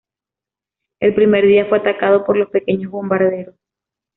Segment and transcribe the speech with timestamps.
[0.99, 3.53] El primer día fue atacado por los pequeños bombarderos.